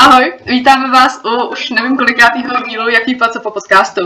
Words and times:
Ahoj, 0.00 0.32
vítáme 0.46 0.90
vás 0.90 1.20
u 1.24 1.48
už 1.48 1.70
nevím 1.70 1.96
kolikátýho 1.96 2.62
dílu 2.62 2.88
Jaký 2.88 3.18
co 3.32 3.40
po 3.40 3.50
podcastu. 3.50 4.00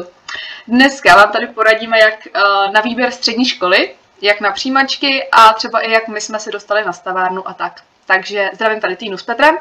Dneska 0.69 1.17
vám 1.17 1.33
tady 1.33 1.47
poradíme, 1.47 1.99
jak 1.99 2.15
uh, 2.27 2.73
na 2.73 2.81
výběr 2.81 3.11
střední 3.11 3.45
školy, 3.45 3.95
jak 4.23 4.41
na 4.41 4.51
přijímačky 4.51 5.29
a 5.33 5.53
třeba 5.53 5.81
i 5.81 5.91
jak 5.91 6.09
my 6.09 6.21
jsme 6.21 6.39
se 6.39 6.51
dostali 6.51 6.85
na 6.85 6.93
stavárnu 6.93 7.49
a 7.49 7.55
tak. 7.55 7.81
Takže 8.07 8.51
zdravím 8.55 8.81
tady 8.81 8.97
Týnu 8.97 9.17
s 9.17 9.23
Petrem. 9.23 9.59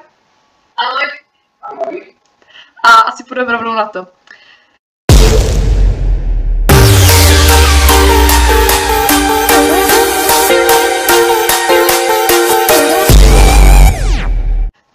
Ahoj. 0.77 1.09
Ahoj. 1.61 2.15
A 2.83 2.89
asi 2.89 3.23
půjdeme 3.23 3.51
rovnou 3.51 3.73
na 3.73 3.85
to. 3.85 4.07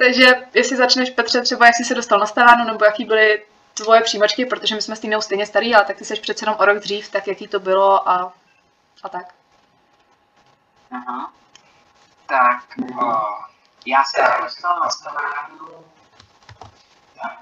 Takže 0.09 0.47
jestli 0.55 0.77
začneš, 0.77 1.11
Petře, 1.11 1.41
třeba 1.43 1.67
jak 1.67 1.75
jsi 1.75 1.85
se 1.85 1.95
dostal 1.95 2.19
na 2.19 2.27
stavárnu, 2.27 2.65
nebo 2.65 2.85
jaký 2.85 3.05
byly 3.05 3.47
tvoje 3.75 4.01
přijímačky, 4.01 4.47
protože 4.47 4.75
my 4.75 4.83
jsme 4.83 4.97
s 4.97 5.01
Týnou 5.01 5.21
stejně 5.21 5.47
starý, 5.47 5.75
ale 5.75 5.85
tak 5.85 5.97
ty 5.97 6.05
jsi 6.05 6.21
přece 6.21 6.43
jenom 6.45 6.61
o 6.61 6.65
rok 6.65 6.79
dřív, 6.79 7.11
tak 7.11 7.27
jaký 7.27 7.49
to 7.49 7.61
bylo 7.61 8.09
a, 8.09 8.33
a 9.03 9.09
tak. 9.09 9.35
Aha. 10.91 11.33
Tak, 12.27 12.65
o, 13.03 13.13
já 13.87 14.05
jsem 14.05 14.27
se 14.27 14.43
dostal 14.43 14.81
na 14.81 14.91
stavárnu, 14.91 15.85
tak, 17.23 17.39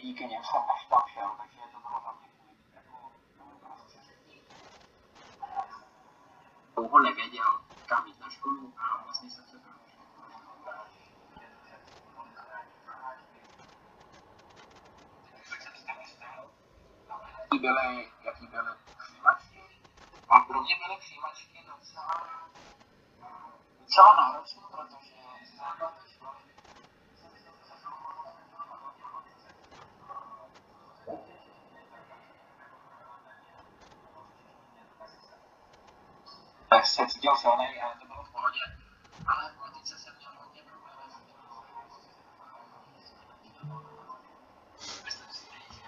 díky 0.02 0.24
něm 0.24 0.44
jsem 0.44 0.60
až 0.74 0.86
tam 0.90 1.02
šel, 1.12 1.30
takže 1.38 1.58
to 1.72 1.80
bylo 1.80 2.00
tam 2.00 2.18
jako 2.74 3.22
dlouho 6.74 6.98
nevěděl, 6.98 7.60
kam 7.86 8.06
jít 8.06 8.20
na 8.20 8.30
školu 8.30 8.74
a 8.78 9.02
vlastně 9.04 9.30
jsem 9.30 9.44
se 9.44 9.58
tam 9.58 9.80
jaký 17.52 17.58
byly, 17.58 18.12
jaký 18.24 18.46
byly 18.46 18.70
přijímačky. 18.98 19.62
A 20.28 20.40
pro 20.40 20.62
mě 20.62 20.74
byly 20.86 20.98
přijímačky 20.98 21.64
docela, 21.66 22.48
docela 23.80 24.14
náročné, 24.16 24.62
protože 24.70 25.14
základní 25.58 26.09
se 36.90 37.06
cítil 37.06 37.36
silný, 37.36 37.80
ale 37.82 37.94
to 38.00 38.06
bylo 38.06 38.22
v 38.24 38.32
pohodě. 38.32 38.60
Ale 39.26 39.52
v 39.52 39.58
politice 39.58 39.98
jsem 39.98 40.16
měl 40.18 40.30
hodně 40.38 40.62
problémů. 40.62 41.00
Myslím 45.04 45.30
si, 45.32 45.46
že 45.72 45.82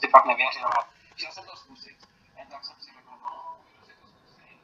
si 0.00 0.08
pak 0.08 0.26
nevěřil. 0.26 0.68
Chtěl 1.14 1.32
jsem 1.32 1.44
to 1.44 1.56
zkusit, 1.56 1.98
jen 2.36 2.48
tak 2.48 2.64
jsem 2.64 2.76
si 2.80 2.90
řekl, 2.94 3.10
no, 3.10 3.60
že 3.86 3.94
to 3.94 4.06
zkusím. 4.06 4.60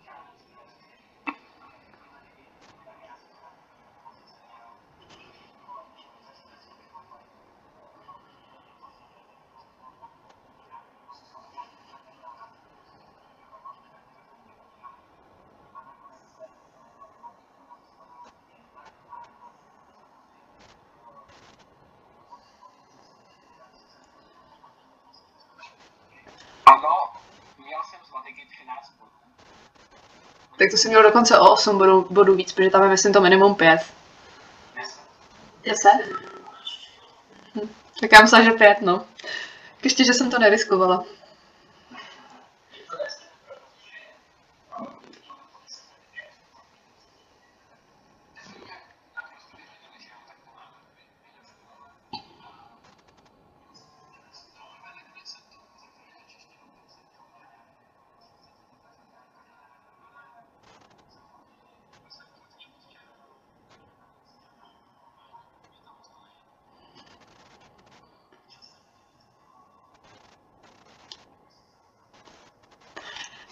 Ano, 26.66 27.12
měl 27.58 27.82
jsem 27.82 28.00
z 28.04 28.10
matiky 28.10 28.46
13 28.46 28.90
bodů. 28.98 29.10
Tak 30.58 30.70
to 30.70 30.76
jsi 30.76 30.88
měl 30.88 31.02
dokonce 31.02 31.38
o 31.38 31.52
8 31.52 31.78
bodů, 31.78 32.06
bodů 32.10 32.34
víc, 32.34 32.52
protože 32.52 32.70
tam 32.70 32.82
je 32.82 32.88
myslím 32.88 33.12
to 33.12 33.20
minimum 33.20 33.54
5. 33.54 33.80
10? 35.64 35.88
Hm. 37.54 37.68
Tak 38.00 38.12
já 38.12 38.22
myslím, 38.22 38.44
že 38.44 38.50
5, 38.50 38.80
no. 38.80 39.04
Ještě, 39.84 40.04
že 40.04 40.14
jsem 40.14 40.30
to 40.30 40.38
neriskovala. 40.38 41.04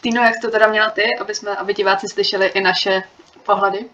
Týno, 0.05 0.23
jak 0.23 0.41
to 0.41 0.51
teda 0.51 0.67
měla 0.67 0.91
ty, 0.91 1.03
aby, 1.21 1.35
jsme, 1.35 1.57
aby 1.57 1.75
diváci 1.75 2.09
slyšeli 2.09 2.47
i 2.47 2.61
naše 2.61 3.03
pohledy? 3.43 3.85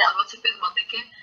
Češtiny 0.00 0.08
a 0.08 0.12
25 0.16 0.64
matiky. 0.64 0.98
A 0.98 1.04
v 1.04 1.19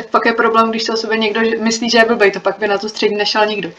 Tak 0.00 0.10
pak 0.10 0.26
je 0.26 0.32
problém, 0.32 0.70
když 0.70 0.82
se 0.82 0.92
o 0.92 0.96
sobě 0.96 1.18
někdo 1.18 1.40
myslí, 1.58 1.90
že 1.90 1.98
je 1.98 2.04
blbej, 2.04 2.30
to 2.30 2.40
pak 2.40 2.58
by 2.58 2.68
na 2.68 2.78
tu 2.78 2.88
střední 2.88 3.16
nešel 3.16 3.46
nikdo. 3.46 3.70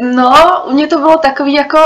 No, 0.00 0.64
u 0.66 0.72
mě 0.72 0.86
to 0.86 0.98
bylo 0.98 1.18
takový 1.18 1.54
jako, 1.54 1.78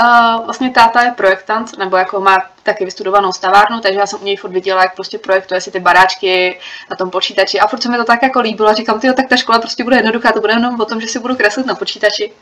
uh, 0.00 0.44
vlastně 0.44 0.70
táta 0.70 1.02
je 1.02 1.10
projektant, 1.10 1.78
nebo 1.78 1.96
jako 1.96 2.20
má 2.20 2.50
taky 2.68 2.84
vystudovanou 2.84 3.32
stavárnu, 3.32 3.80
takže 3.80 3.98
já 3.98 4.06
jsem 4.06 4.18
u 4.22 4.24
něj 4.24 4.36
furt 4.36 4.50
viděla, 4.50 4.82
jak 4.82 4.94
prostě 4.94 5.18
projektuje 5.18 5.60
si 5.60 5.70
ty 5.70 5.80
baráčky 5.80 6.60
na 6.90 6.96
tom 6.96 7.10
počítači 7.10 7.60
a 7.60 7.66
furt 7.66 7.82
se 7.82 7.88
mi 7.88 7.96
to 7.96 8.04
tak 8.04 8.22
jako 8.22 8.40
líbilo 8.40 8.74
říkám, 8.74 9.00
tyjo, 9.00 9.12
tak 9.14 9.28
ta 9.28 9.36
škola 9.36 9.58
prostě 9.58 9.84
bude 9.84 9.96
jednoduchá, 9.96 10.32
to 10.32 10.40
bude 10.40 10.52
jenom 10.52 10.80
o 10.80 10.84
tom, 10.84 11.00
že 11.00 11.08
si 11.08 11.18
budu 11.18 11.36
kreslit 11.36 11.66
na 11.66 11.74
počítači. 11.74 12.32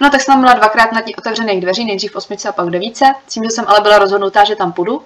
No 0.00 0.10
tak 0.10 0.20
jsem 0.20 0.40
byla 0.40 0.54
dvakrát 0.54 0.92
na 0.92 1.00
těch 1.00 1.18
otevřených 1.18 1.60
dveří, 1.60 1.84
nejdřív 1.84 2.12
v 2.12 2.16
osmice 2.16 2.48
a 2.48 2.52
pak 2.52 2.66
v 2.66 2.70
devíce, 2.70 3.04
s 3.26 3.32
tím, 3.32 3.44
že 3.44 3.50
jsem 3.50 3.64
ale 3.68 3.80
byla 3.80 3.98
rozhodnutá, 3.98 4.44
že 4.44 4.56
tam 4.56 4.72
půjdu. 4.72 5.02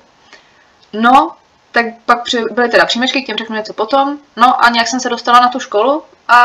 No, 0.92 1.30
tak 1.72 1.86
pak 2.06 2.18
byly 2.52 2.68
teda 2.68 2.86
příjmečky, 2.86 3.22
k 3.22 3.26
těm 3.26 3.36
řeknu 3.36 3.56
něco 3.56 3.72
potom. 3.72 4.18
No 4.36 4.64
a 4.64 4.68
nějak 4.68 4.88
jsem 4.88 5.00
se 5.00 5.08
dostala 5.08 5.40
na 5.40 5.48
tu 5.48 5.60
školu 5.60 6.02
a 6.28 6.40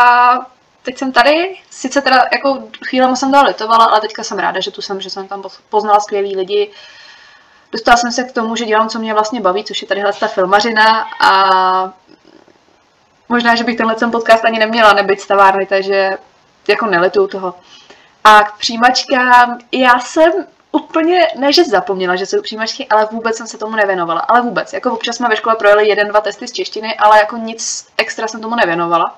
teď 0.83 0.97
jsem 0.97 1.11
tady, 1.11 1.57
sice 1.69 2.01
teda 2.01 2.25
jako 2.31 2.63
chvílema 2.87 3.15
jsem 3.15 3.31
toho 3.31 3.43
litovala, 3.43 3.85
ale 3.85 4.01
teďka 4.01 4.23
jsem 4.23 4.39
ráda, 4.39 4.59
že 4.59 4.71
tu 4.71 4.81
jsem, 4.81 5.01
že 5.01 5.09
jsem 5.09 5.27
tam 5.27 5.43
poznala 5.69 5.99
skvělý 5.99 6.35
lidi. 6.35 6.71
Dostala 7.75 7.97
jsem 7.97 8.11
se 8.11 8.23
k 8.23 8.31
tomu, 8.31 8.55
že 8.55 8.65
dělám, 8.65 8.89
co 8.89 8.99
mě 8.99 9.13
vlastně 9.13 9.41
baví, 9.41 9.63
což 9.63 9.81
je 9.81 9.87
tadyhle 9.87 10.13
ta 10.13 10.27
filmařina 10.27 11.05
a 11.21 11.93
možná, 13.29 13.55
že 13.55 13.63
bych 13.63 13.77
tenhle 13.77 13.95
ten 13.95 14.11
podcast 14.11 14.45
ani 14.45 14.59
neměla 14.59 14.93
nebyt 14.93 15.21
stavárny, 15.21 15.65
takže 15.65 16.17
jako 16.67 16.85
nelituju 16.85 17.27
toho. 17.27 17.55
A 18.23 18.43
k 18.43 18.57
přijímačkám, 18.57 19.59
já 19.71 19.99
jsem 19.99 20.31
úplně, 20.71 21.27
ne 21.37 21.53
že 21.53 21.63
zapomněla, 21.63 22.15
že 22.15 22.25
jsou 22.25 22.41
přijímačky, 22.41 22.87
ale 22.87 23.07
vůbec 23.11 23.37
jsem 23.37 23.47
se 23.47 23.57
tomu 23.57 23.75
nevěnovala. 23.75 24.19
Ale 24.19 24.41
vůbec, 24.41 24.73
jako 24.73 24.91
občas 24.91 25.15
jsme 25.15 25.29
ve 25.29 25.35
škole 25.35 25.55
projeli 25.55 25.87
jeden, 25.87 26.07
dva 26.07 26.21
testy 26.21 26.47
z 26.47 26.51
češtiny, 26.51 26.95
ale 26.95 27.19
jako 27.19 27.37
nic 27.37 27.87
extra 27.97 28.27
jsem 28.27 28.41
tomu 28.41 28.55
nevěnovala. 28.55 29.15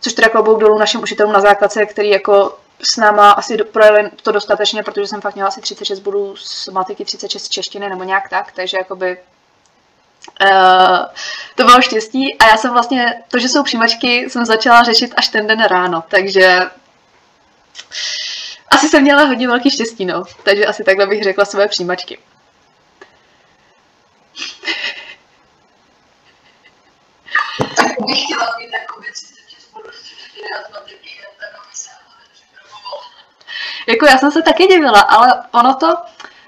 Což 0.00 0.12
teda 0.12 0.28
klobouk 0.28 0.60
dolů 0.60 0.78
našim 0.78 1.02
učitelům 1.02 1.32
na 1.32 1.40
základce, 1.40 1.86
který 1.86 2.10
jako 2.10 2.58
s 2.84 2.96
náma 2.96 3.30
asi 3.30 3.56
projeli 3.56 4.10
to 4.22 4.32
dostatečně, 4.32 4.82
protože 4.82 5.06
jsem 5.06 5.20
fakt 5.20 5.34
měla 5.34 5.48
asi 5.48 5.60
36 5.60 6.00
bodů 6.00 6.36
z 6.36 6.68
matiky, 6.68 7.04
36 7.04 7.44
z 7.44 7.48
češtiny 7.48 7.88
nebo 7.88 8.04
nějak 8.04 8.28
tak, 8.28 8.52
takže 8.52 8.76
jakoby 8.76 9.18
Uh, 10.42 10.98
to 11.54 11.64
bylo 11.64 11.82
štěstí 11.82 12.38
a 12.38 12.46
já 12.48 12.56
jsem 12.56 12.72
vlastně, 12.72 13.22
to, 13.28 13.38
že 13.38 13.48
jsou 13.48 13.62
přijímačky, 13.62 14.30
jsem 14.30 14.44
začala 14.44 14.82
řešit 14.82 15.14
až 15.16 15.28
ten 15.28 15.46
den 15.46 15.64
ráno, 15.64 16.04
takže 16.08 16.60
asi 18.70 18.88
jsem 18.88 19.02
měla 19.02 19.24
hodně 19.24 19.48
velký 19.48 19.70
štěstí, 19.70 20.04
no. 20.04 20.24
Takže 20.42 20.66
asi 20.66 20.84
takhle 20.84 21.06
bych 21.06 21.24
řekla 21.24 21.44
své 21.44 21.68
přijímačky. 21.68 22.18
Jako 33.86 34.06
já 34.06 34.18
jsem 34.18 34.30
se 34.30 34.42
taky 34.42 34.66
divila, 34.66 35.00
ale 35.00 35.42
ono 35.52 35.74
to 35.74 35.96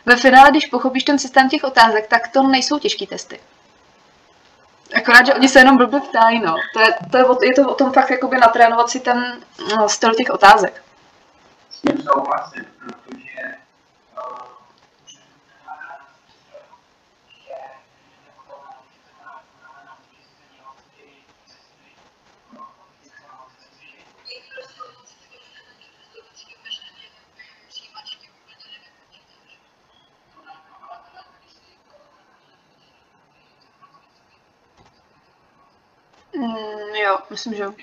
ve 0.06 0.16
finále, 0.16 0.50
když 0.50 0.66
pochopíš 0.66 1.04
ten 1.04 1.18
systém 1.18 1.48
těch 1.48 1.64
otázek, 1.64 2.06
tak 2.06 2.28
to 2.28 2.42
nejsou 2.42 2.78
těžké 2.78 3.06
testy. 3.06 3.40
Akorát, 4.94 5.26
že 5.26 5.34
oni 5.34 5.48
se 5.48 5.58
jenom 5.58 5.76
blbě 5.76 6.00
ptají, 6.00 6.40
no. 6.40 6.54
To 6.72 6.80
je, 6.80 6.94
to 7.10 7.18
je, 7.18 7.24
o, 7.24 7.44
je 7.44 7.54
to 7.54 7.68
o 7.68 7.74
tom 7.74 7.92
fakt 7.92 8.10
jakoby 8.10 8.38
natrénovat 8.38 8.90
si 8.90 9.00
ten 9.00 9.42
no, 9.76 9.88
styl 9.88 10.14
těch 10.14 10.30
otázek. 10.30 10.82
S 11.70 11.80
tím 11.80 12.02
souhlasím, 12.02 12.64
Mm, 36.36 36.94
jo, 36.94 37.18
myslím, 37.30 37.54
že 37.54 37.62
jo. 37.62 37.74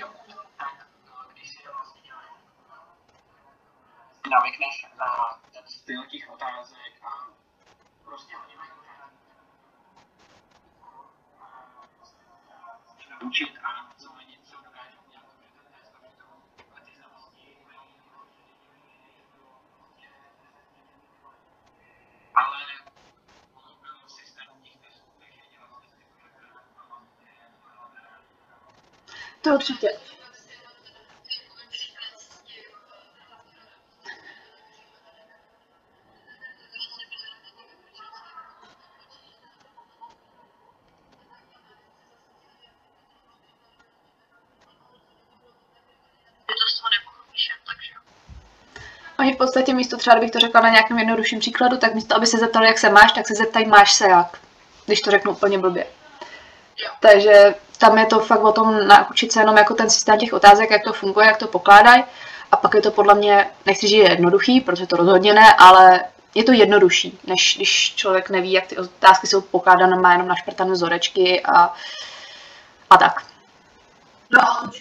navykneš 4.30 4.88
na 5.00 5.40
ten 5.54 5.64
styl 5.68 6.06
těch 6.06 6.30
otázek 6.30 6.94
a 7.04 7.28
prostě 8.06 8.36
mají 8.38 8.70
učit 13.22 13.58
a 13.64 13.94
že 47.78 47.94
jo. 47.94 48.00
Oni 49.20 49.34
v 49.34 49.38
podstatě 49.38 49.74
místo 49.74 49.98
třeba, 49.98 50.16
kdybych 50.16 50.32
to 50.32 50.40
řekla 50.40 50.62
na 50.62 50.70
nějakém 50.70 51.00
jednodušším 51.00 51.40
příkladu, 51.40 51.78
tak 51.78 51.96
místo, 51.96 52.16
aby 52.16 52.28
se 52.28 52.38
zeptali, 52.38 52.68
jak 52.68 52.78
se 52.78 52.90
máš, 52.90 53.12
tak 53.12 53.28
se 53.28 53.36
zeptají, 53.36 53.66
máš 53.66 53.94
se 53.94 54.10
jak. 54.10 54.40
Když 54.86 55.02
to 55.02 55.12
řeknu 55.12 55.32
úplně 55.32 55.60
blbě. 55.60 55.88
Jo. 56.78 56.90
Takže 57.00 57.56
tam 57.84 57.98
je 57.98 58.06
to 58.06 58.20
fakt 58.20 58.44
o 58.44 58.52
tom 58.52 58.88
naučit 58.88 59.32
se 59.32 59.40
jenom 59.40 59.58
jako 59.58 59.74
ten 59.74 59.90
systém 59.90 60.20
těch 60.20 60.34
otázek, 60.34 60.72
jak 60.72 60.84
to 60.84 60.94
funguje, 60.94 61.28
jak 61.28 61.38
to 61.38 61.48
pokládají. 61.48 62.04
A 62.52 62.58
pak 62.58 62.74
je 62.74 62.82
to 62.82 62.92
podle 62.92 63.16
mě, 63.16 63.50
nechci 63.66 63.88
říct, 63.88 63.96
že 63.96 64.04
je 64.04 64.10
jednoduchý, 64.10 64.62
protože 64.62 64.88
to 64.88 64.96
rozhodně 64.96 65.34
ne, 65.34 65.54
ale 65.54 66.04
je 66.36 66.44
to 66.44 66.52
jednodušší, 66.52 67.20
než 67.28 67.56
když 67.56 67.96
člověk 67.96 68.30
neví, 68.30 68.52
jak 68.52 68.68
ty 68.68 68.78
otázky 68.78 69.28
jsou 69.28 69.42
pokládané, 69.42 69.96
má 69.96 70.12
jenom 70.12 70.28
našprtané 70.28 70.72
vzorečky 70.72 71.42
a, 71.44 71.74
a 72.90 72.98
tak. 72.98 73.24
No 74.32 74.72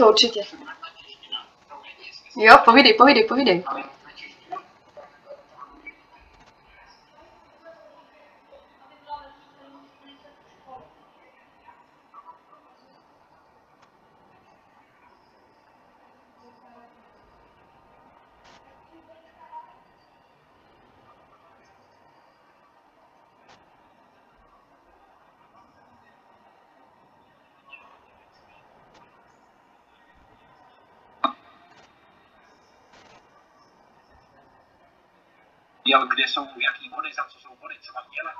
To 0.00 0.08
určitě. 0.08 0.40
Jo, 2.36 2.58
povídej, 2.64 2.94
povídej, 2.94 3.24
povídej. 3.24 3.64
Jo, 35.92 36.06
kde 36.06 36.22
jsou 36.28 36.46
jaký 36.68 36.88
body, 36.88 37.10
za 37.12 37.24
co 37.24 37.40
jsou 37.40 37.56
body, 37.60 37.74
co 37.80 37.92
mám 37.92 38.04
dělat, 38.14 38.34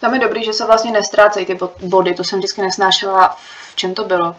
Tam 0.00 0.14
je 0.14 0.20
dobrý, 0.20 0.44
že 0.44 0.52
se 0.52 0.66
vlastně 0.66 0.90
nestrácejí 0.90 1.46
ty 1.46 1.54
bod- 1.54 1.74
body, 1.82 2.14
to 2.14 2.24
jsem 2.24 2.38
vždycky 2.38 2.62
nesnášela, 2.62 3.36
v 3.72 3.76
čem 3.76 3.94
to 3.94 4.04
bylo. 4.04 4.36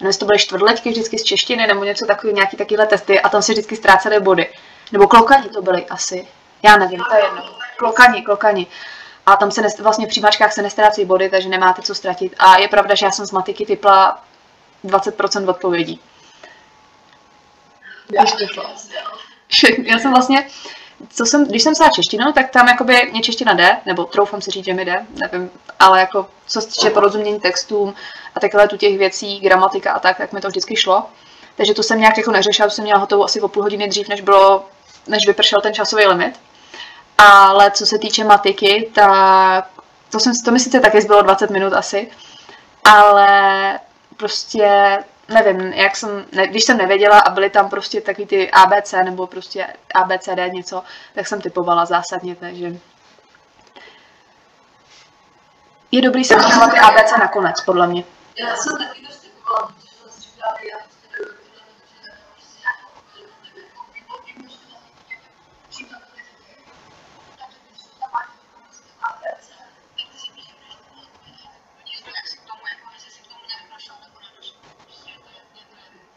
Jestli 0.00 0.20
to 0.20 0.26
byly 0.26 0.38
čtvrtletky 0.38 0.90
vždycky 0.90 1.18
z 1.18 1.22
češtiny 1.22 1.66
nebo 1.66 1.84
něco 1.84 2.06
takový, 2.06 2.32
nějaký 2.32 2.56
takovýhle 2.56 2.86
testy 2.86 3.20
a 3.20 3.28
tam 3.28 3.42
se 3.42 3.52
vždycky 3.52 3.76
ztrácely 3.76 4.20
body. 4.20 4.52
Nebo 4.92 5.06
klokani 5.06 5.48
to 5.48 5.62
byly 5.62 5.86
asi. 5.86 6.28
Já 6.62 6.76
nevím, 6.76 7.00
to 7.10 7.14
je 7.16 7.24
jedno. 7.24 7.42
Klokani, 7.76 8.22
klokani. 8.22 8.66
A 9.26 9.36
tam 9.36 9.50
se 9.50 9.62
nest, 9.62 9.80
vlastně 9.80 10.06
v 10.06 10.08
přijímačkách 10.08 10.52
se 10.52 10.62
nestrácí 10.62 11.04
body, 11.04 11.30
takže 11.30 11.48
nemáte 11.48 11.82
co 11.82 11.94
ztratit. 11.94 12.34
A 12.38 12.58
je 12.58 12.68
pravda, 12.68 12.94
že 12.94 13.06
já 13.06 13.12
jsem 13.12 13.26
z 13.26 13.32
matiky 13.32 13.66
typla 13.66 14.22
20% 14.84 15.50
odpovědí. 15.50 16.00
Typla. 18.38 18.70
Já 19.84 19.98
jsem 19.98 20.12
vlastně, 20.12 20.46
co 21.10 21.26
jsem, 21.26 21.46
když 21.46 21.62
jsem 21.62 21.72
psala 21.72 21.90
češtinu, 21.90 22.32
tak 22.32 22.50
tam 22.50 22.68
jakoby 22.68 23.08
mě 23.10 23.20
čeština 23.20 23.54
jde, 23.54 23.76
nebo 23.86 24.04
troufám 24.04 24.40
si 24.40 24.50
říct, 24.50 24.64
že 24.64 24.74
mi 24.74 24.84
jde, 24.84 25.06
nevím, 25.10 25.50
ale 25.78 26.00
jako 26.00 26.26
co 26.46 26.60
se 26.60 26.68
týče 26.68 26.90
porozumění 26.90 27.40
textům 27.40 27.94
a 28.34 28.40
takhle 28.40 28.68
tu 28.68 28.76
těch 28.76 28.98
věcí, 28.98 29.40
gramatika 29.40 29.92
a 29.92 29.98
tak, 29.98 30.16
tak 30.16 30.32
mi 30.32 30.40
to 30.40 30.48
vždycky 30.48 30.76
šlo. 30.76 31.06
Takže 31.56 31.74
to 31.74 31.82
jsem 31.82 32.00
nějak 32.00 32.18
jako 32.18 32.30
neřešila, 32.30 32.68
to 32.68 32.74
jsem 32.74 32.84
měla 32.84 33.00
hotovo 33.00 33.24
asi 33.24 33.40
o 33.40 33.48
půl 33.48 33.62
hodiny 33.62 33.88
dřív, 33.88 34.08
než 34.08 34.20
bylo, 34.20 34.64
než 35.06 35.26
vypršel 35.26 35.60
ten 35.60 35.74
časový 35.74 36.06
limit. 36.06 36.40
Ale 37.18 37.70
co 37.70 37.86
se 37.86 37.98
týče 37.98 38.24
matiky, 38.24 38.90
tak 38.94 39.68
to, 40.10 40.20
jsem, 40.20 40.32
to 40.44 40.50
mi 40.50 40.60
sice 40.60 40.80
taky 40.80 41.00
zbylo 41.00 41.22
20 41.22 41.50
minut 41.50 41.72
asi, 41.72 42.10
ale 42.84 43.78
prostě 44.16 44.98
nevím, 45.28 45.72
jak 45.72 45.96
jsem, 45.96 46.24
ne, 46.32 46.46
když 46.46 46.64
jsem 46.64 46.78
nevěděla 46.78 47.18
a 47.18 47.30
byly 47.30 47.50
tam 47.50 47.70
prostě 47.70 48.00
taky 48.00 48.26
ty 48.26 48.50
ABC 48.50 48.92
nebo 48.92 49.26
prostě 49.26 49.66
ABCD 49.94 50.52
něco, 50.52 50.82
tak 51.14 51.26
jsem 51.26 51.40
typovala 51.40 51.84
zásadně, 51.84 52.36
takže 52.36 52.76
je 55.92 56.02
dobrý 56.02 56.24
se 56.24 56.34
ty 56.34 56.78
ABC 56.78 57.12
nakonec, 57.18 57.60
podle 57.60 57.86
mě. 57.86 58.04
Já 58.38 58.56
jsem 58.56 58.78
taky 58.78 59.02
dost 59.06 59.18
typovala, 59.18 59.66
protože 59.66 59.88
jsem 59.88 60.10
si 60.10 60.20
říkala, 60.20 60.54
já 60.72 60.75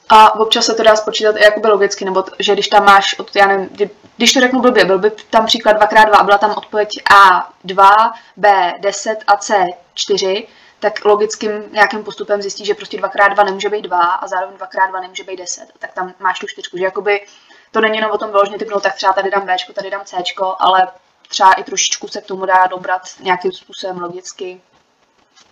A 0.10 0.40
občas 0.40 0.66
se 0.66 0.74
to 0.74 0.84
dá 0.84 0.96
spočítat 0.96 1.36
i 1.36 1.44
jakoby 1.44 1.68
logicky, 1.68 2.06
nebo 2.06 2.22
t- 2.24 2.32
že 2.40 2.54
když 2.54 2.68
tam 2.68 2.86
máš, 2.86 3.20
od, 3.20 3.36
já 3.36 3.48
nevím, 3.48 3.70
kdy- 3.72 3.90
když 4.18 4.34
to 4.34 4.40
řeknu 4.40 4.62
blbě, 4.62 4.86
byl 4.86 5.00
by 5.00 5.12
tam 5.12 5.46
příklad 5.46 5.78
2x2 5.78 6.20
a 6.20 6.24
byla 6.24 6.38
tam 6.38 6.52
odpověď 6.52 6.90
A2, 7.04 8.12
B10 8.40 9.16
a 9.28 9.36
C4, 9.38 10.48
tak 10.80 11.06
logickým 11.06 11.52
nějakým 11.72 12.04
postupem 12.04 12.42
zjistí, 12.42 12.66
že 12.66 12.74
prostě 12.76 12.98
2x2 12.98 13.46
nemůže 13.46 13.70
být 13.70 13.82
2 13.82 13.98
a 14.00 14.28
zároveň 14.28 14.58
2x2 14.58 15.02
nemůže 15.02 15.24
být 15.24 15.38
10. 15.38 15.68
Tak 15.80 15.94
tam 15.94 16.14
máš 16.20 16.40
tu 16.40 16.48
čtyřku, 16.48 16.78
že 16.78 16.84
jakoby 16.84 17.26
to 17.72 17.82
není 17.82 17.96
jenom 17.98 18.12
o 18.12 18.18
tom 18.18 18.32
vyloženě 18.32 18.58
typnout, 18.58 18.84
tak 18.84 18.96
třeba 18.96 19.14
tady 19.14 19.32
dám 19.32 19.46
B, 19.46 19.56
tady 19.74 19.90
dám 19.90 20.06
C, 20.06 20.18
ale 20.60 20.88
třeba 21.28 21.54
i 21.54 21.64
trošičku 21.64 22.08
se 22.08 22.22
k 22.22 22.26
tomu 22.26 22.46
dá 22.46 22.68
dobrat 22.68 23.02
nějakým 23.20 23.52
způsobem 23.52 24.00
logicky. 24.02 24.62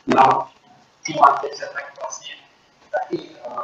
No, 0.07 0.49
ty 1.05 1.13
matice, 1.19 1.69
tak 1.73 1.93
vlastně 2.01 2.33
taky 2.91 3.29
uh, 3.47 3.61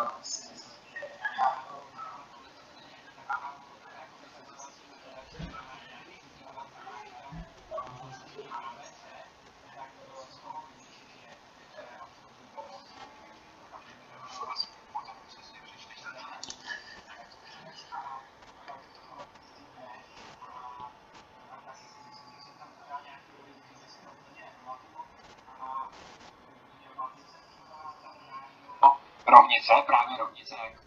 rovnice, 29.35 29.73
právě 29.85 30.17
rovnice, 30.17 30.55
jak 30.63 30.82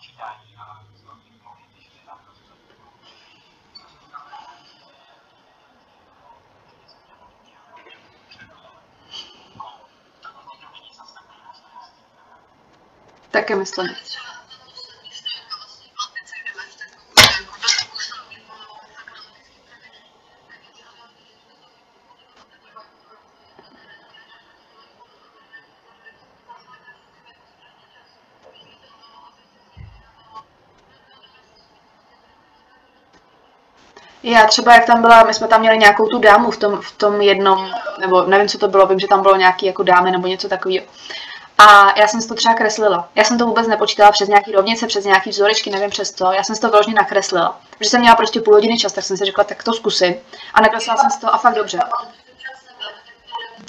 počítání 0.00 0.56
a 0.56 0.80
Také 13.30 13.56
myslím. 13.56 13.86
Já 34.30 34.46
třeba, 34.46 34.74
jak 34.74 34.84
tam 34.84 35.00
byla, 35.00 35.22
my 35.22 35.34
jsme 35.34 35.48
tam 35.48 35.60
měli 35.60 35.78
nějakou 35.78 36.06
tu 36.06 36.18
dámu 36.18 36.50
v 36.50 36.56
tom, 36.56 36.80
v 36.80 36.92
tom 36.92 37.20
jednom, 37.20 37.70
nebo 38.00 38.22
nevím, 38.22 38.48
co 38.48 38.58
to 38.58 38.68
bylo, 38.68 38.86
vím, 38.86 38.98
že 38.98 39.08
tam 39.08 39.22
bylo 39.22 39.36
nějaký 39.36 39.66
jako 39.66 39.82
dámy 39.82 40.10
nebo 40.10 40.26
něco 40.26 40.48
takového. 40.48 40.86
A 41.58 41.98
já 42.00 42.08
jsem 42.08 42.22
si 42.22 42.28
to 42.28 42.34
třeba 42.34 42.54
kreslila. 42.54 43.08
Já 43.14 43.24
jsem 43.24 43.38
to 43.38 43.46
vůbec 43.46 43.66
nepočítala 43.66 44.12
přes 44.12 44.28
nějaký 44.28 44.52
rovnice, 44.52 44.86
přes 44.86 45.04
nějaký 45.04 45.30
vzorečky, 45.30 45.70
nevím 45.70 45.90
přes 45.90 46.12
to. 46.12 46.32
Já 46.32 46.44
jsem 46.44 46.56
si 46.56 46.60
to 46.60 46.70
vyloženě 46.70 46.94
nakreslila. 46.94 47.60
Protože 47.78 47.90
jsem 47.90 48.00
měla 48.00 48.16
prostě 48.16 48.40
půl 48.40 48.54
hodiny 48.54 48.78
čas, 48.78 48.92
tak 48.92 49.04
jsem 49.04 49.16
si 49.16 49.24
řekla, 49.24 49.44
tak 49.44 49.62
to 49.62 49.72
zkusím. 49.72 50.14
A 50.54 50.60
nakreslila 50.60 50.96
jsem 50.96 51.10
si 51.10 51.20
to 51.20 51.34
a 51.34 51.38
fakt 51.38 51.54
dobře. 51.54 51.80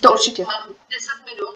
To 0.02 0.12
určitě. 0.12 0.46
10 0.46 0.50
minut, 1.26 1.56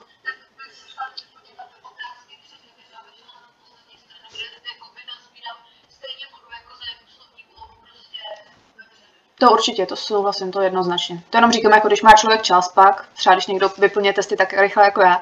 To 9.40 9.52
určitě, 9.52 9.86
to 9.86 9.96
souhlasím, 9.96 10.52
to 10.52 10.62
jednoznačně. 10.62 11.24
To 11.30 11.38
jenom 11.38 11.52
říkám, 11.52 11.72
jako 11.72 11.88
když 11.88 12.02
má 12.02 12.12
člověk 12.12 12.42
čas 12.42 12.68
pak, 12.68 13.06
třeba 13.14 13.36
když 13.36 13.48
někdo 13.48 13.72
vyplňuje 13.78 14.14
testy 14.14 14.36
tak 14.36 14.54
rychle 14.54 14.84
jako 14.84 15.02
já, 15.02 15.22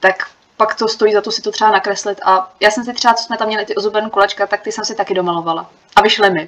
tak 0.00 0.30
pak 0.56 0.74
to 0.74 0.88
stojí 0.88 1.12
za 1.12 1.20
to 1.20 1.32
si 1.32 1.42
to 1.42 1.50
třeba 1.50 1.70
nakreslit. 1.70 2.20
A 2.24 2.52
já 2.60 2.70
jsem 2.70 2.84
si 2.84 2.92
třeba, 2.92 3.14
co 3.14 3.24
jsme 3.24 3.36
tam 3.36 3.48
měli 3.48 3.66
ty 3.66 3.74
ozubené 3.74 4.10
kolečka, 4.10 4.46
tak 4.46 4.60
ty 4.60 4.72
jsem 4.72 4.84
si 4.84 4.94
taky 4.94 5.14
domalovala. 5.14 5.70
A 5.96 6.02
vyšly 6.02 6.30
mi. 6.30 6.46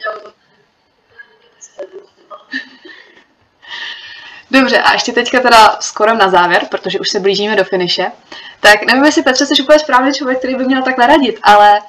Dobře, 4.51 4.79
a 4.79 4.93
ještě 4.93 5.13
teďka 5.13 5.41
teda 5.41 5.77
skoro 5.81 6.15
na 6.15 6.29
závěr, 6.29 6.67
protože 6.71 7.01
už 7.01 7.09
se 7.09 7.21
blížíme 7.21 7.57
do 7.57 7.65
finiše. 7.65 8.13
Tak 8.61 8.83
nevím, 8.83 9.05
jestli 9.05 9.23
Petře 9.23 9.47
jsi 9.47 9.63
úplně 9.63 9.79
správný 9.79 10.13
člověk, 10.13 10.39
který 10.39 10.55
by 10.55 10.65
měl 10.65 10.83
takhle 10.83 11.07
radit, 11.07 11.39
ale 11.43 11.81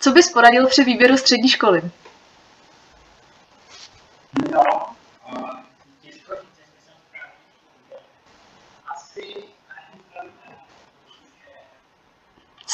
co 0.00 0.10
bys 0.10 0.32
poradil 0.32 0.66
při 0.66 0.84
výběru 0.84 1.16
střední 1.16 1.48
školy? 1.48 1.82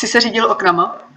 Se 0.08 0.20
řídil 0.20 0.50
oknama? 0.52 1.08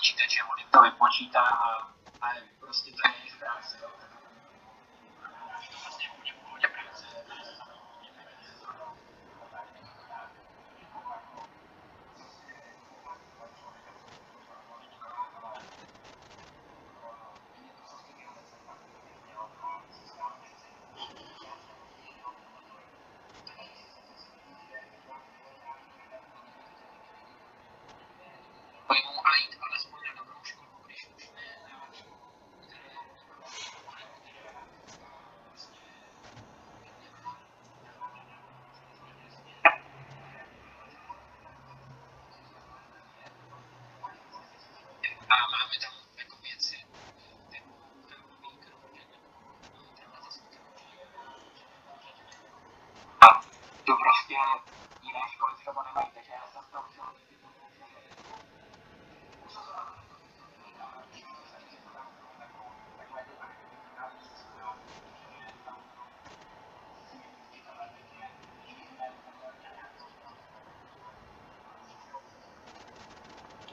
počítače, 0.00 0.42
on 0.42 0.58
jim 0.58 0.68
to 0.70 0.82
vypočítá 0.82 1.40
a, 1.40 1.92
a 2.20 2.26
prostě 2.60 2.90
to 2.90 3.08
je 3.08 3.14
jejich 3.18 3.36
práce. 3.36 3.78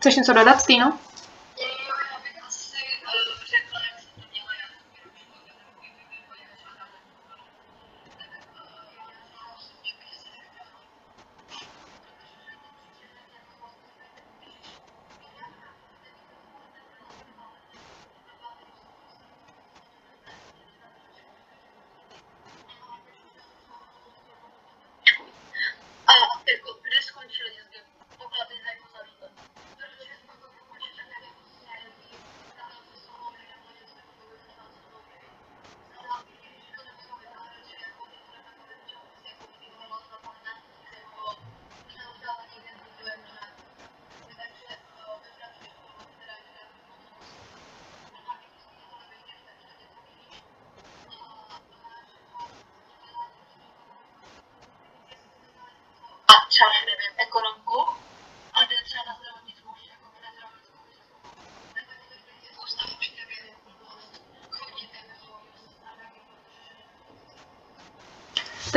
Chceš 0.08 0.15
něco 0.15 0.34
dodat, 0.34 0.62
Stýno? 0.62 0.98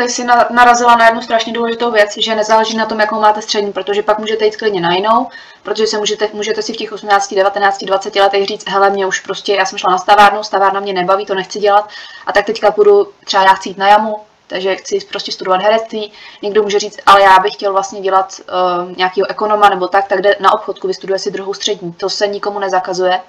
Tady 0.00 0.10
si 0.10 0.24
na- 0.24 0.46
narazila 0.50 0.96
na 0.96 1.06
jednu 1.06 1.22
strašně 1.22 1.52
důležitou 1.52 1.90
věc, 1.90 2.10
že 2.18 2.34
nezáleží 2.34 2.76
na 2.76 2.86
tom, 2.86 3.00
jakou 3.00 3.20
máte 3.20 3.42
střední, 3.42 3.72
protože 3.72 4.02
pak 4.02 4.18
můžete 4.18 4.44
jít 4.44 4.56
klidně 4.56 4.80
na 4.80 4.94
jinou, 4.94 5.26
protože 5.62 5.86
se 5.86 5.98
můžete, 5.98 6.28
můžete 6.32 6.62
si 6.62 6.72
v 6.72 6.76
těch 6.76 6.92
18, 6.92 7.34
19, 7.34 7.84
20 7.84 8.16
letech 8.16 8.46
říct, 8.46 8.68
hele, 8.68 8.90
mě 8.90 9.06
už 9.06 9.20
prostě, 9.20 9.54
já 9.54 9.64
jsem 9.64 9.78
šla 9.78 9.92
na 9.92 9.98
stavárnu, 9.98 10.42
stavárna 10.42 10.80
mě 10.80 10.92
nebaví, 10.92 11.26
to 11.26 11.34
nechci 11.34 11.58
dělat, 11.58 11.88
a 12.26 12.32
tak 12.32 12.46
teďka 12.46 12.70
půjdu, 12.70 13.08
třeba 13.24 13.42
já 13.42 13.54
chci 13.54 13.68
jít 13.68 13.78
na 13.78 13.88
jamu, 13.88 14.20
takže 14.46 14.76
chci 14.76 14.98
prostě 15.10 15.32
studovat 15.32 15.62
herectví. 15.62 16.12
Někdo 16.42 16.62
může 16.62 16.78
říct, 16.78 16.98
ale 17.06 17.22
já 17.22 17.38
bych 17.38 17.52
chtěl 17.52 17.72
vlastně 17.72 18.00
dělat 18.00 18.40
uh, 18.40 18.96
nějakého 18.96 19.30
ekonoma 19.30 19.68
nebo 19.68 19.88
tak, 19.88 20.08
tak 20.08 20.22
jde 20.22 20.36
na 20.40 20.52
obchodku, 20.52 20.88
vystuduje 20.88 21.18
si 21.18 21.30
druhou 21.30 21.54
střední. 21.54 21.92
To 21.92 22.10
se 22.10 22.26
nikomu 22.26 22.58
nezakazuje. 22.58 23.20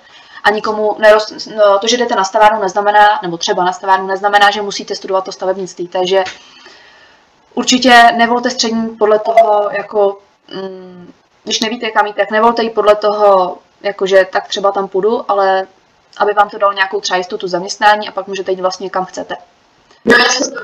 A 0.44 0.50
nikomu 0.50 0.96
neroz, 1.00 1.48
no, 1.58 1.80
to, 1.80 1.88
že 1.88 1.98
jdete 1.98 2.16
na 2.16 2.24
stavárnu, 2.24 2.62
neznamená, 2.62 3.20
nebo 3.22 3.38
třeba 3.38 3.64
na 3.64 3.74
stavárnu, 3.74 4.08
neznamená, 4.08 4.52
že 4.52 4.62
musíte 4.62 4.96
studovat 4.96 5.26
to 5.26 5.32
stavebnictví. 5.32 5.88
Takže 5.88 6.24
určitě 7.54 8.12
nevolte 8.18 8.50
střední 8.50 8.90
podle 8.90 9.20
toho, 9.20 9.70
jako, 9.72 10.18
mm, 10.54 11.14
když 11.44 11.60
nevíte, 11.60 11.92
kam 11.92 12.06
jít, 12.06 12.16
tak 12.16 12.32
nevolte 12.32 12.64
ji 12.64 12.70
podle 12.70 12.96
toho, 12.96 13.58
jakože 13.82 14.26
tak 14.32 14.48
třeba 14.48 14.72
tam 14.72 14.88
půjdu, 14.88 15.32
ale 15.32 15.68
aby 16.18 16.34
vám 16.34 16.50
to 16.50 16.58
dalo 16.58 16.74
nějakou 16.74 17.02
třeba 17.02 17.18
jistotu 17.18 17.48
zaměstnání 17.48 18.10
a 18.10 18.12
pak 18.12 18.28
můžete 18.28 18.52
jít 18.52 18.62
vlastně 18.62 18.90
kam 18.90 19.06
chcete. 19.06 19.36
No 20.06 20.16
já 20.18 20.26
jsem 20.26 20.54
to 20.54 20.60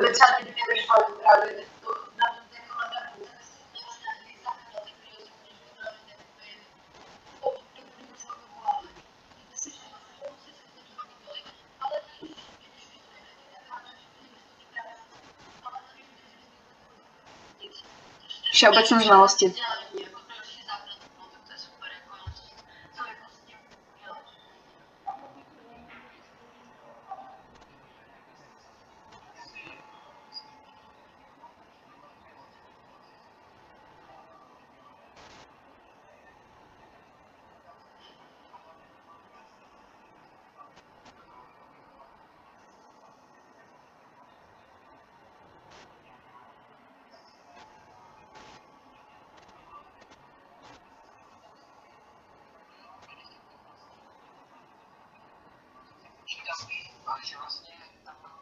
Všeobecné 18.57 19.05
znalosti. 19.05 19.53
Že 56.27 57.37
vlastně 57.37 57.71
tam 58.05 58.36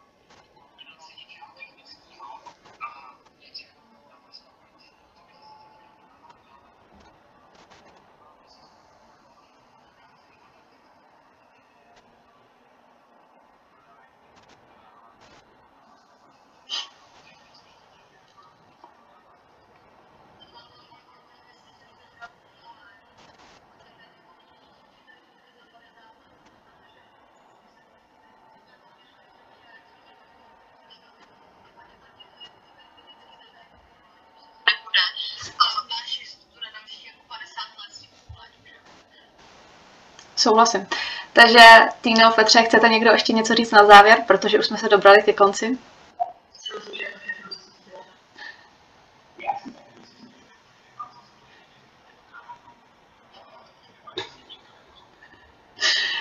Souhlasím. 40.46 40.88
Takže 41.34 41.60
Týno, 42.02 42.32
Petře, 42.32 42.64
chcete 42.64 42.90
někdo 42.90 43.12
ještě 43.12 43.34
něco 43.34 43.56
říct 43.56 43.72
na 43.72 43.86
závěr, 43.86 44.18
protože 44.28 44.60
už 44.60 44.66
jsme 44.66 44.78
se 44.78 44.90
dobrali 44.90 45.24
ke 45.24 45.34
konci? 45.34 45.78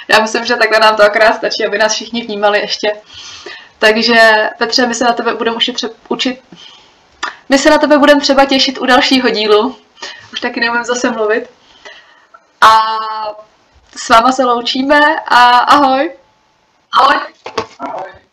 Já 0.08 0.20
myslím, 0.20 0.44
že 0.44 0.56
takhle 0.56 0.78
nám 0.78 0.96
to 0.96 1.02
akorát 1.02 1.34
stačí, 1.34 1.66
aby 1.66 1.78
nás 1.78 1.92
všichni 1.92 2.22
vnímali 2.22 2.60
ještě. 2.60 2.96
Takže 3.78 4.50
Petře, 4.58 4.86
my 4.86 4.94
se 4.94 5.04
na 5.04 5.12
tebe 5.12 5.34
budeme 5.34 5.56
učit, 5.56 5.84
učit 6.08 6.42
my 7.48 7.58
se 7.58 7.70
na 7.70 7.78
tebe 7.78 7.98
budeme 7.98 8.20
třeba 8.20 8.44
těšit 8.44 8.78
u 8.78 8.86
dalšího 8.86 9.30
dílu. 9.30 9.76
Už 10.32 10.40
taky 10.40 10.60
neumím 10.60 10.84
zase 10.84 11.10
mluvit. 11.10 11.50
A 12.60 12.96
s 13.96 14.08
váma 14.08 14.32
se 14.32 14.44
loučíme 14.44 15.00
a 15.28 15.58
ahoj. 15.58 16.10
Ahoj. 16.92 17.16
Ahoj. 17.78 18.23